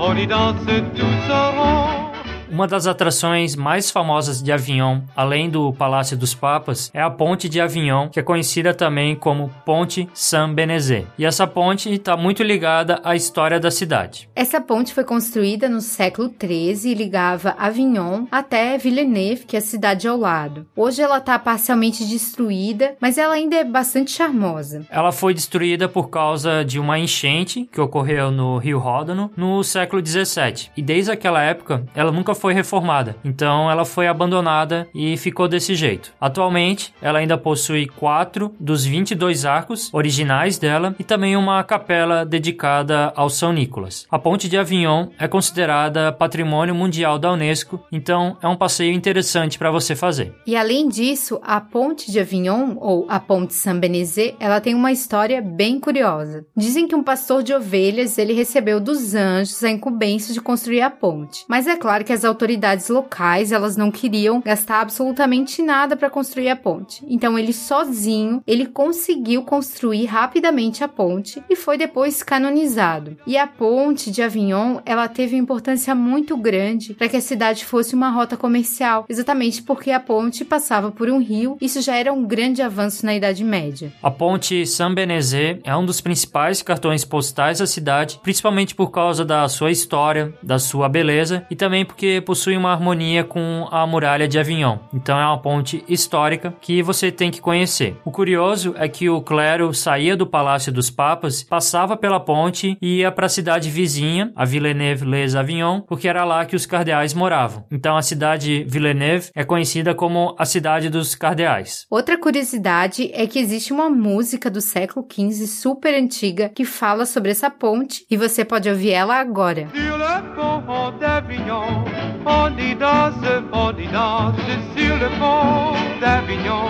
[0.02, 2.09] On y danse.
[2.50, 7.48] Uma das atrações mais famosas de Avignon, além do Palácio dos Papas, é a Ponte
[7.48, 11.06] de Avignon, que é conhecida também como Ponte Saint-Benezet.
[11.16, 14.28] E essa ponte está muito ligada à história da cidade.
[14.36, 19.62] Essa ponte foi construída no século XIII e ligava Avignon até Villeneuve, que é a
[19.62, 20.66] cidade ao lado.
[20.76, 24.88] Hoje ela está parcialmente destruída, mas ela ainda é bastante charmosa.
[24.90, 30.04] Ela foi destruída por causa de uma enchente que ocorreu no Rio Ródano no século
[30.04, 30.72] XVII.
[30.76, 33.16] E desde aquela época, ela nunca foi reformada.
[33.24, 36.12] Então ela foi abandonada e ficou desse jeito.
[36.20, 43.12] Atualmente, ela ainda possui quatro dos 22 arcos originais dela e também uma capela dedicada
[43.16, 44.08] ao São Nicolas.
[44.10, 49.58] A ponte de Avignon é considerada Patrimônio Mundial da Unesco, então é um passeio interessante
[49.58, 50.34] para você fazer.
[50.48, 55.42] E além disso, a ponte de Avignon, ou a ponte Saint-Benezet, ela tem uma história
[55.42, 56.46] bem curiosa.
[56.56, 60.90] Dizem que um pastor de ovelhas, ele recebeu dos anjos a incumbência de construir a
[60.90, 61.44] ponte.
[61.48, 66.50] Mas é claro que as autoridades locais, elas não queriam gastar absolutamente nada para construir
[66.50, 67.04] a ponte.
[67.08, 73.18] Então ele sozinho, ele conseguiu construir rapidamente a ponte e foi depois canonizado.
[73.26, 77.96] E a ponte de Avignon, ela teve importância muito grande para que a cidade fosse
[77.96, 81.58] uma rota comercial, exatamente porque a ponte passava por um rio.
[81.60, 83.92] Isso já era um grande avanço na Idade Média.
[84.02, 89.48] A ponte Saint-Benezet é um dos principais cartões postais da cidade, principalmente por causa da
[89.48, 94.40] sua história, da sua beleza e também porque possui uma harmonia com a muralha de
[94.40, 94.78] Avignon.
[94.94, 97.98] Então é uma ponte histórica que você tem que conhecer.
[98.04, 102.98] O curioso é que o clero saía do Palácio dos Papas, passava pela ponte e
[102.98, 107.66] ia para a cidade vizinha, a Villeneuve-les-Avignon, porque era lá que os cardeais moravam.
[107.72, 111.86] Então a cidade Villeneuve é conhecida como a cidade dos cardeais.
[111.90, 117.32] Outra curiosidade é que existe uma música do século XV super antiga que fala sobre
[117.32, 119.68] essa ponte e você pode ouvir ela agora.
[119.74, 121.84] Sur le pont d'Avignon,
[122.26, 124.40] on y danse, on y danse.
[124.76, 126.68] Sur le pont d'Avignon,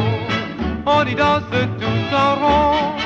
[0.85, 2.99] on y danse tous en rond.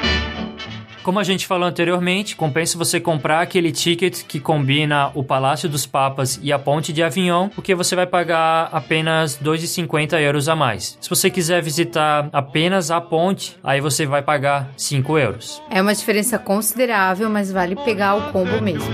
[1.03, 5.85] Como a gente falou anteriormente, compensa você comprar aquele ticket que combina o Palácio dos
[5.85, 10.97] Papas e a Ponte de Avignon, porque você vai pagar apenas 2,50 euros a mais.
[11.01, 15.61] Se você quiser visitar apenas a ponte, aí você vai pagar 5 euros.
[15.69, 18.89] É uma diferença considerável, mas vale pegar o combo mesmo.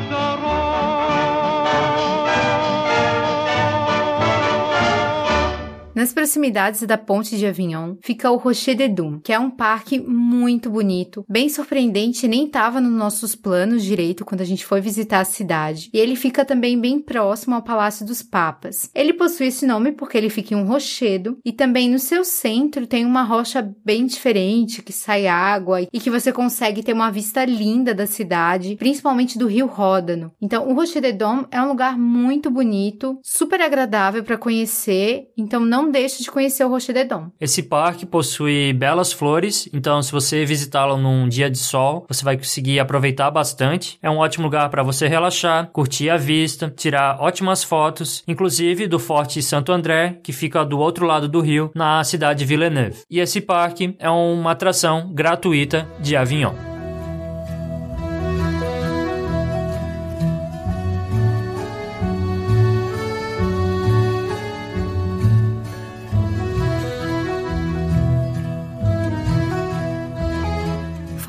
[5.99, 9.99] Nas proximidades da ponte de Avignon fica o Rocher de Dum, que é um parque
[9.99, 15.19] muito bonito, bem surpreendente, nem estava nos nossos planos direito quando a gente foi visitar
[15.19, 15.89] a cidade.
[15.93, 18.89] E ele fica também bem próximo ao Palácio dos Papas.
[18.95, 22.87] Ele possui esse nome porque ele fica em um rochedo e também no seu centro
[22.87, 27.43] tem uma rocha bem diferente que sai água e que você consegue ter uma vista
[27.43, 30.31] linda da cidade, principalmente do Rio Ródano.
[30.41, 35.59] Então, o Rocher de Dom é um lugar muito bonito, super agradável para conhecer, então
[35.59, 37.29] não deixe de conhecer o Rocher de Dom.
[37.39, 42.37] Esse parque possui belas flores, então se você visitá-lo num dia de sol, você vai
[42.37, 43.97] conseguir aproveitar bastante.
[44.01, 48.99] É um ótimo lugar para você relaxar, curtir a vista, tirar ótimas fotos, inclusive do
[48.99, 53.03] Forte Santo André, que fica do outro lado do rio, na cidade de Villeneuve.
[53.09, 56.68] E esse parque é uma atração gratuita de Avignon.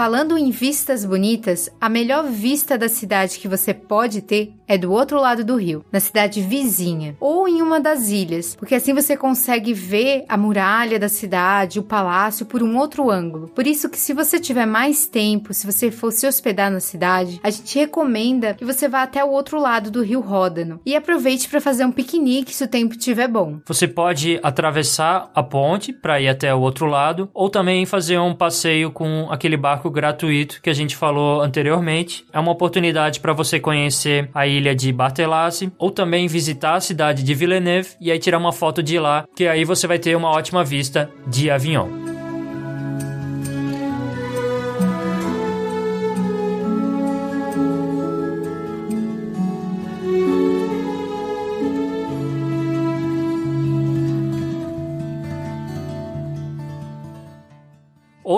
[0.01, 4.91] Falando em vistas bonitas, a melhor vista da cidade que você pode ter é do
[4.93, 9.15] outro lado do rio, na cidade vizinha, ou em uma das ilhas, porque assim você
[9.15, 13.49] consegue ver a muralha da cidade, o palácio por um outro ângulo.
[13.49, 17.39] Por isso que se você tiver mais tempo, se você for se hospedar na cidade,
[17.43, 21.47] a gente recomenda que você vá até o outro lado do rio Ródano e aproveite
[21.47, 23.59] para fazer um piquenique se o tempo estiver bom.
[23.67, 28.35] Você pode atravessar a ponte para ir até o outro lado, ou também fazer um
[28.35, 32.25] passeio com aquele barco gratuito que a gente falou anteriormente.
[32.33, 37.23] É uma oportunidade para você conhecer a ilha de Bartelassi, ou também visitar a cidade
[37.23, 40.31] de Villeneuve e aí tirar uma foto de lá, que aí você vai ter uma
[40.31, 42.10] ótima vista de Avignon.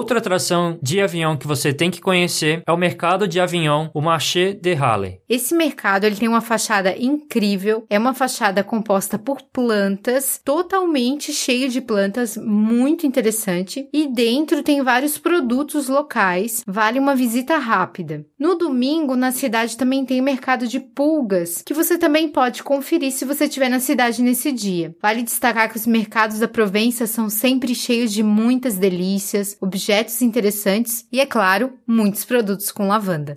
[0.03, 4.01] Outra atração de Avignon que você tem que conhecer é o mercado de Avignon, o
[4.01, 5.21] Marché de Halle.
[5.29, 11.69] Esse mercado ele tem uma fachada incrível, é uma fachada composta por plantas, totalmente cheia
[11.69, 13.89] de plantas, muito interessante.
[13.93, 18.27] E dentro tem vários produtos locais, vale uma visita rápida.
[18.37, 23.13] No domingo, na cidade também tem o mercado de pulgas, que você também pode conferir
[23.13, 24.97] se você estiver na cidade nesse dia.
[25.01, 29.92] Vale destacar que os mercados da Provença são sempre cheios de muitas delícias, objetos
[30.23, 33.37] interessantes e, é claro, muitos produtos com lavanda.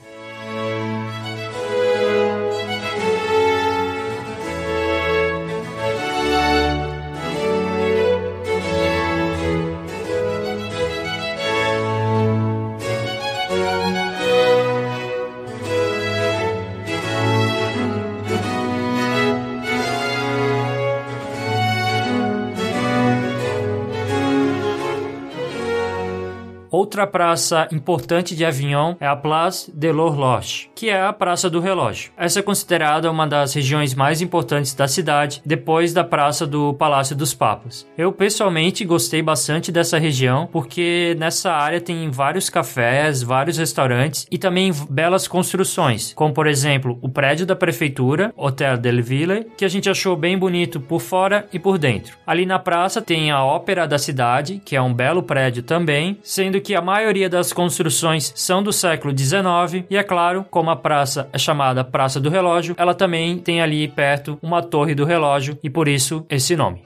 [26.86, 31.60] Outra praça importante de Avignon é a Place de l'Horloge, que é a Praça do
[31.60, 32.12] Relógio.
[32.16, 37.16] Essa é considerada uma das regiões mais importantes da cidade, depois da Praça do Palácio
[37.16, 37.88] dos Papas.
[37.98, 44.38] Eu pessoalmente gostei bastante dessa região porque nessa área tem vários cafés, vários restaurantes e
[44.38, 49.70] também belas construções, como por exemplo o prédio da prefeitura, Hotel Del Ville, que a
[49.70, 52.16] gente achou bem bonito por fora e por dentro.
[52.28, 56.62] Ali na praça tem a Ópera da Cidade, que é um belo prédio também, sendo
[56.62, 61.30] que a maioria das construções são do século XIX e é claro, como a praça
[61.32, 65.70] é chamada Praça do Relógio, ela também tem ali perto uma torre do relógio e
[65.70, 66.84] por isso esse nome.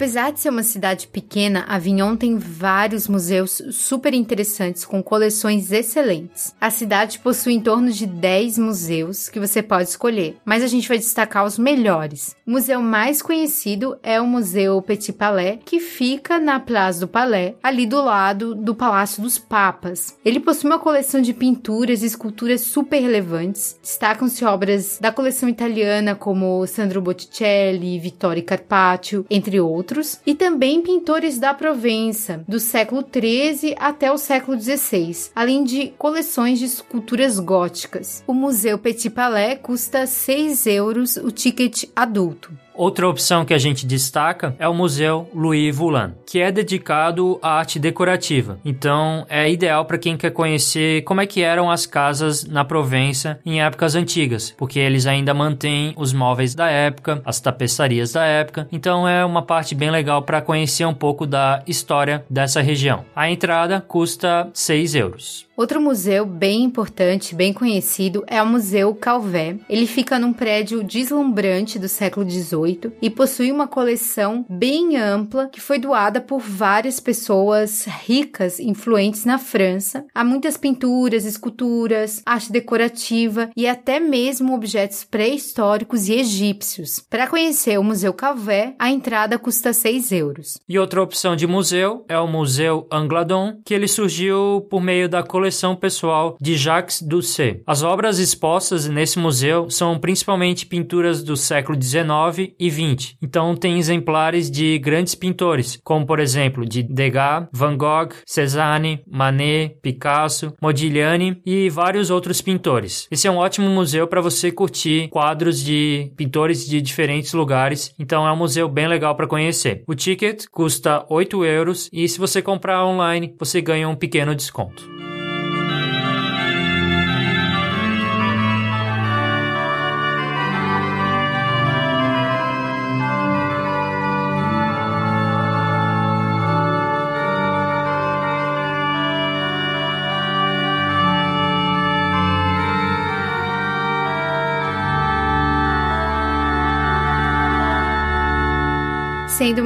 [0.00, 6.54] Apesar de ser uma cidade pequena, Avignon tem vários museus super interessantes com coleções excelentes.
[6.58, 10.88] A cidade possui em torno de 10 museus que você pode escolher, mas a gente
[10.88, 12.34] vai destacar os melhores.
[12.46, 17.52] O museu mais conhecido é o Museu Petit Palais, que fica na Place do Palais,
[17.62, 20.16] ali do lado do Palácio dos Papas.
[20.24, 23.78] Ele possui uma coleção de pinturas e esculturas super relevantes.
[23.82, 30.80] Destacam-se obras da coleção italiana como Sandro Botticelli, Vittorio Carpaccio, entre outros outros, e também
[30.80, 37.38] pintores da Provença, do século XIII até o século XVI, além de coleções de esculturas
[37.38, 38.22] góticas.
[38.26, 42.52] O Museu Petit Palais custa 6 euros o ticket adulto.
[42.74, 47.58] Outra opção que a gente destaca é o Museu Louis Voulan, que é dedicado à
[47.58, 48.58] arte decorativa.
[48.64, 53.38] Então, é ideal para quem quer conhecer como é que eram as casas na Provença
[53.44, 58.68] em épocas antigas, porque eles ainda mantêm os móveis da época, as tapeçarias da época.
[58.72, 63.04] Então, é uma parte bem legal para conhecer um pouco da história dessa região.
[63.14, 65.49] A entrada custa 6 euros.
[65.60, 69.58] Outro museu bem importante, bem conhecido, é o Museu Calvé.
[69.68, 75.60] Ele fica num prédio deslumbrante do século XVIII e possui uma coleção bem ampla que
[75.60, 80.06] foi doada por várias pessoas ricas, influentes na França.
[80.14, 87.00] Há muitas pinturas, esculturas, arte decorativa e até mesmo objetos pré-históricos e egípcios.
[87.00, 90.58] Para conhecer o Museu Calvé, a entrada custa 6 euros.
[90.66, 95.22] E outra opção de museu é o Museu Angladon, que ele surgiu por meio da
[95.22, 97.60] coleção coleção pessoal de Jacques Doucet.
[97.66, 103.16] As obras expostas nesse museu são principalmente pinturas do século XIX e XX.
[103.20, 109.76] Então tem exemplares de grandes pintores, como por exemplo de Degas, Van Gogh, Cézanne, Manet,
[109.82, 113.08] Picasso, Modigliani e vários outros pintores.
[113.10, 117.92] Esse é um ótimo museu para você curtir quadros de pintores de diferentes lugares.
[117.98, 119.82] Então é um museu bem legal para conhecer.
[119.88, 125.09] O ticket custa 8 euros e se você comprar online você ganha um pequeno desconto.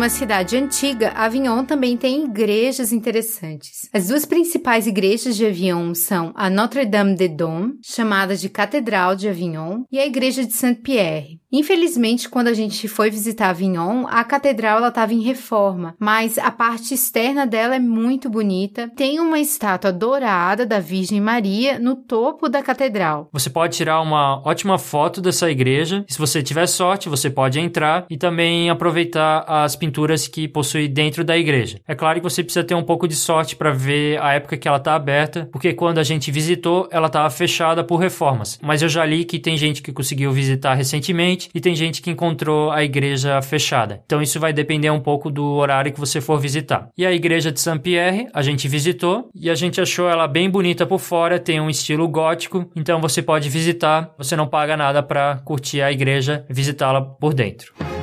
[0.04, 3.88] Uma cidade antiga, Avignon também tem igrejas interessantes.
[3.90, 9.30] As duas principais igrejas de Avignon são a Notre-Dame de Dôme, chamada de Catedral de
[9.30, 11.40] Avignon, e a Igreja de Saint-Pierre.
[11.56, 16.94] Infelizmente, quando a gente foi visitar Avignon, a catedral estava em reforma, mas a parte
[16.94, 18.90] externa dela é muito bonita.
[18.96, 23.28] Tem uma estátua dourada da Virgem Maria no topo da catedral.
[23.32, 26.04] Você pode tirar uma ótima foto dessa igreja.
[26.08, 31.22] Se você tiver sorte, você pode entrar e também aproveitar as pinturas que possui dentro
[31.22, 31.78] da igreja.
[31.86, 34.66] É claro que você precisa ter um pouco de sorte para ver a época que
[34.66, 38.58] ela está aberta, porque quando a gente visitou, ela estava fechada por reformas.
[38.60, 42.10] Mas eu já li que tem gente que conseguiu visitar recentemente e tem gente que
[42.10, 44.02] encontrou a igreja fechada.
[44.06, 46.88] Então isso vai depender um pouco do horário que você for visitar.
[46.96, 50.86] E a igreja de Saint-Pierre, a gente visitou e a gente achou ela bem bonita
[50.86, 55.36] por fora, tem um estilo gótico, então você pode visitar, você não paga nada para
[55.44, 57.93] curtir a igreja, visitá-la por dentro.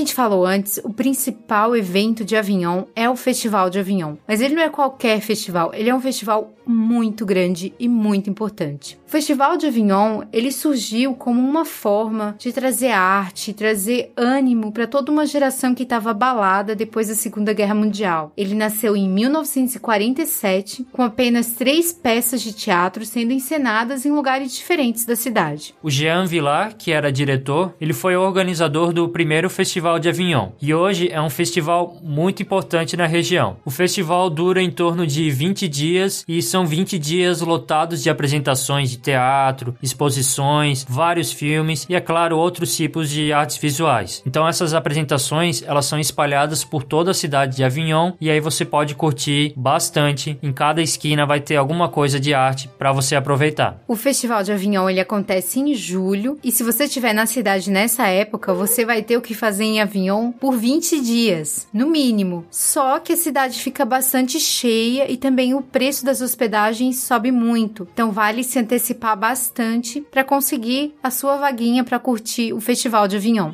[0.00, 4.16] Gente falou antes, o principal evento de Avignon é o Festival de Avignon.
[4.26, 8.98] Mas ele não é qualquer festival, ele é um festival muito grande e muito importante.
[9.06, 14.86] O Festival de Avignon, ele surgiu como uma forma de trazer arte, trazer ânimo para
[14.86, 18.32] toda uma geração que estava abalada depois da Segunda Guerra Mundial.
[18.36, 25.04] Ele nasceu em 1947, com apenas três peças de teatro sendo encenadas em lugares diferentes
[25.04, 25.74] da cidade.
[25.82, 30.50] O Jean Villar, que era diretor, ele foi organizador do primeiro Festival de Avignon.
[30.62, 33.56] E hoje é um festival muito importante na região.
[33.64, 38.90] O festival dura em torno de 20 dias e são 20 dias lotados de apresentações
[38.90, 44.22] de teatro, exposições, vários filmes e, é claro, outros tipos de artes visuais.
[44.26, 48.64] Então essas apresentações, elas são espalhadas por toda a cidade de Avignon e aí você
[48.64, 50.38] pode curtir bastante.
[50.42, 53.82] Em cada esquina vai ter alguma coisa de arte para você aproveitar.
[53.88, 58.06] O Festival de Avignon ele acontece em julho e se você estiver na cidade nessa
[58.06, 62.44] época, você vai ter o que fazer em Avignon por 20 dias, no mínimo.
[62.50, 66.49] Só que a cidade fica bastante cheia e também o preço das hospedagens
[66.92, 67.88] sobe muito.
[67.92, 73.16] Então vale se antecipar bastante para conseguir a sua vaguinha para curtir o Festival de
[73.16, 73.52] Avignon.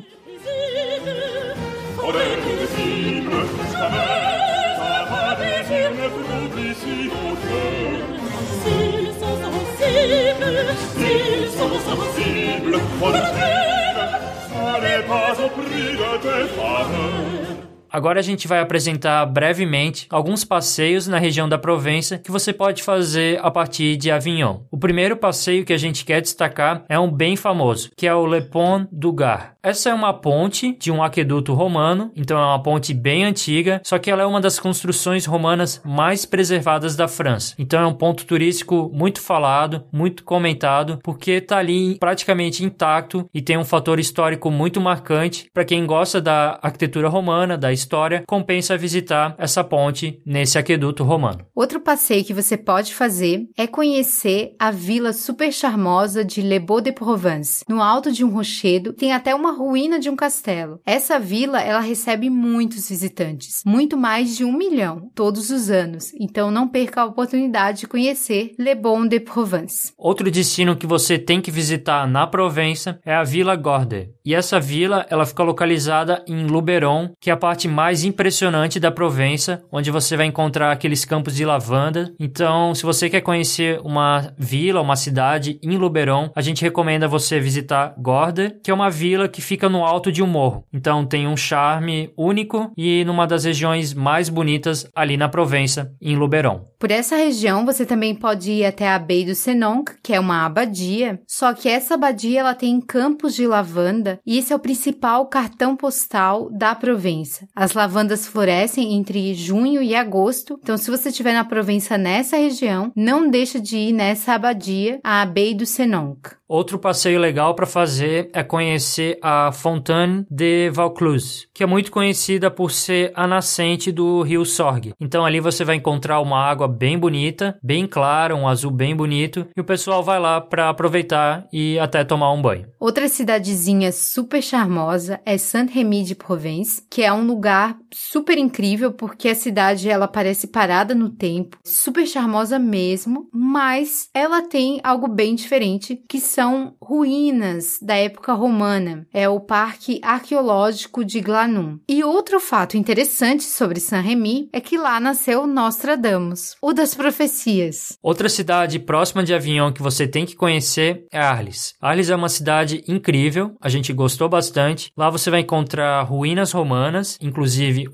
[17.91, 22.83] Agora a gente vai apresentar brevemente alguns passeios na região da Provença que você pode
[22.83, 24.59] fazer a partir de Avignon.
[24.71, 28.25] O primeiro passeio que a gente quer destacar é um bem famoso, que é o
[28.25, 29.57] Le Pont du Gard.
[29.67, 33.99] Essa é uma ponte de um aqueduto romano, então é uma ponte bem antiga, só
[33.99, 37.53] que ela é uma das construções romanas mais preservadas da França.
[37.59, 43.41] Então é um ponto turístico muito falado, muito comentado, porque está ali praticamente intacto e
[43.41, 48.77] tem um fator histórico muito marcante para quem gosta da arquitetura romana, da história, compensa
[48.77, 51.45] visitar essa ponte nesse aqueduto romano.
[51.55, 56.81] Outro passeio que você pode fazer é conhecer a vila super charmosa de Le Beau
[56.81, 57.63] de Provence.
[57.69, 60.79] No alto de um rochedo tem até uma ruína de um castelo.
[60.85, 66.11] Essa vila ela recebe muitos visitantes, muito mais de um milhão todos os anos.
[66.19, 69.93] Então não perca a oportunidade de conhecer Le Bon de Provence.
[69.97, 74.09] Outro destino que você tem que visitar na Provença é a Vila Gorde.
[74.25, 78.91] E essa vila ela fica localizada em Luberon, que é a parte mais impressionante da
[78.91, 82.13] Provença, onde você vai encontrar aqueles campos de lavanda.
[82.19, 87.39] Então, se você quer conhecer uma vila, uma cidade em Luberon, a gente recomenda você
[87.39, 90.65] visitar Gorde, que é uma vila que fica no alto de um morro.
[90.73, 96.15] Então, tem um charme único e numa das regiões mais bonitas ali na Provença, em
[96.15, 96.65] Luberon.
[96.79, 100.45] Por essa região, você também pode ir até a Abbey do Senonc, que é uma
[100.45, 105.25] abadia, só que essa abadia ela tem campos de lavanda e esse é o principal
[105.25, 107.47] cartão postal da Provença.
[107.59, 112.91] As lavandas florescem entre junho e agosto, então se você estiver na Provença nessa região,
[112.95, 116.37] não deixa de ir nessa abadia, a Abbey do Senonc.
[116.47, 122.49] Outro passeio legal para fazer é conhecer a Fontaine de Vaucluse, que é muito conhecida
[122.49, 124.93] por ser a nascente do rio Sorgue.
[125.01, 129.47] Então ali você vai encontrar uma água bem bonita, bem clara, um azul bem bonito,
[129.57, 132.67] e o pessoal vai lá para aproveitar e até tomar um banho.
[132.79, 137.46] Outra cidadezinha super charmosa é Saint-Rémy de Provence, que é um lugar
[137.93, 144.41] super incrível porque a cidade ela parece parada no tempo, super charmosa mesmo, mas ela
[144.41, 149.07] tem algo bem diferente que são ruínas da época romana.
[149.13, 151.79] É o Parque Arqueológico de Glanum.
[151.87, 157.97] E outro fato interessante sobre Saint-Rémy é que lá nasceu Nostradamus, o das profecias.
[158.01, 161.73] Outra cidade próxima de Avignon que você tem que conhecer é Arles.
[161.81, 164.91] Arles é uma cidade incrível, a gente gostou bastante.
[164.95, 167.36] Lá você vai encontrar ruínas romanas, inclusive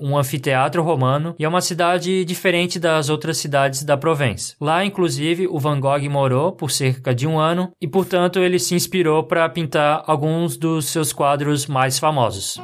[0.00, 4.54] um anfiteatro romano, e é uma cidade diferente das outras cidades da Provence.
[4.60, 8.74] Lá, inclusive, o Van Gogh morou por cerca de um ano e, portanto, ele se
[8.74, 12.60] inspirou para pintar alguns dos seus quadros mais famosos.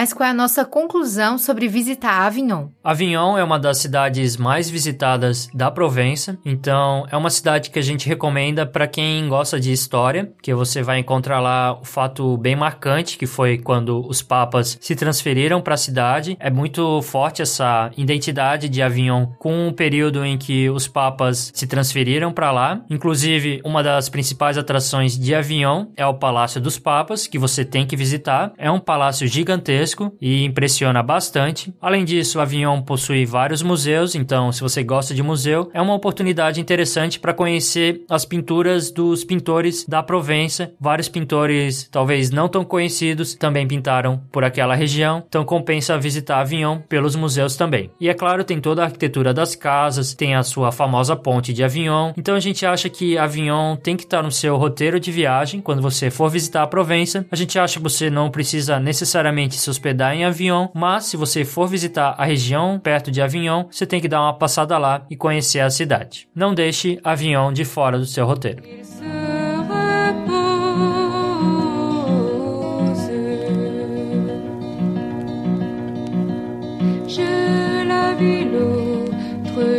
[0.00, 2.68] Mas qual é a nossa conclusão sobre visitar Avignon?
[2.82, 7.82] Avignon é uma das cidades mais visitadas da Provença, então é uma cidade que a
[7.82, 12.56] gente recomenda para quem gosta de história, que você vai encontrar lá o fato bem
[12.56, 16.34] marcante que foi quando os papas se transferiram para a cidade.
[16.40, 21.66] É muito forte essa identidade de Avignon com o período em que os papas se
[21.66, 22.80] transferiram para lá.
[22.88, 27.86] Inclusive, uma das principais atrações de Avignon é o Palácio dos Papas, que você tem
[27.86, 28.54] que visitar.
[28.56, 29.89] É um palácio gigantesco
[30.20, 31.74] e impressiona bastante.
[31.80, 36.60] Além disso, Avignon possui vários museus, então se você gosta de museu, é uma oportunidade
[36.60, 40.72] interessante para conhecer as pinturas dos pintores da Provença.
[40.80, 46.80] Vários pintores, talvez não tão conhecidos, também pintaram por aquela região, então compensa visitar Avignon
[46.88, 47.90] pelos museus também.
[48.00, 51.64] E é claro, tem toda a arquitetura das casas, tem a sua famosa ponte de
[51.64, 52.12] Avignon.
[52.16, 55.82] Então a gente acha que Avignon tem que estar no seu roteiro de viagem quando
[55.82, 57.26] você for visitar a Provença.
[57.30, 61.42] A gente acha que você não precisa necessariamente se hospedar em Avignon, mas se você
[61.42, 65.16] for visitar a região perto de Avignon, você tem que dar uma passada lá e
[65.16, 66.28] conhecer a cidade.
[66.34, 68.62] Não deixe Avignon de fora do seu roteiro.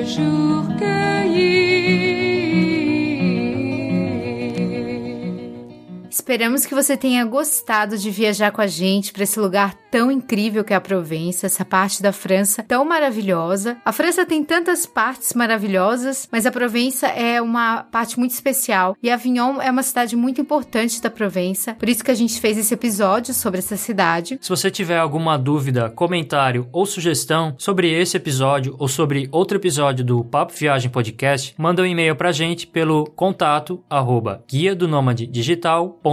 [0.04, 0.51] Je
[6.22, 10.64] Esperamos que você tenha gostado de viajar com a gente para esse lugar tão incrível
[10.64, 13.76] que é a Provença, essa parte da França tão maravilhosa.
[13.84, 19.10] A França tem tantas partes maravilhosas, mas a Provença é uma parte muito especial e
[19.10, 21.74] Avignon é uma cidade muito importante da Provença.
[21.74, 24.38] Por isso que a gente fez esse episódio sobre essa cidade.
[24.40, 30.06] Se você tiver alguma dúvida, comentário ou sugestão sobre esse episódio ou sobre outro episódio
[30.06, 35.26] do Papo Viagem Podcast, manda um e-mail pra gente pelo contato arroba guia do nômade
[35.26, 36.11] digital.com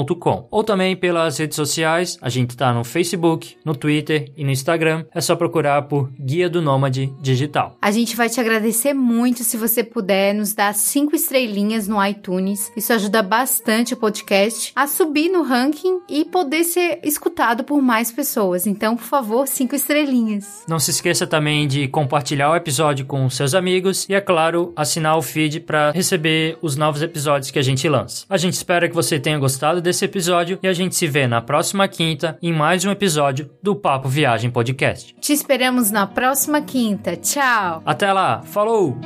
[0.50, 5.04] ou também pelas redes sociais, a gente está no Facebook, no Twitter e no Instagram.
[5.14, 7.76] É só procurar por Guia do Nômade Digital.
[7.80, 12.70] A gente vai te agradecer muito se você puder nos dar cinco estrelinhas no iTunes.
[12.76, 18.12] Isso ajuda bastante o podcast a subir no ranking e poder ser escutado por mais
[18.12, 18.66] pessoas.
[18.66, 20.64] Então, por favor, cinco estrelinhas.
[20.68, 25.16] Não se esqueça também de compartilhar o episódio com seus amigos e, é claro, assinar
[25.16, 28.24] o feed para receber os novos episódios que a gente lança.
[28.28, 31.40] A gente espera que você tenha gostado desse episódio e a gente se vê na
[31.40, 35.14] próxima quinta em mais um episódio do Papo Viagem Podcast.
[35.18, 37.16] Te esperamos na próxima quinta.
[37.16, 37.82] Tchau!
[37.86, 38.96] Até lá, falou!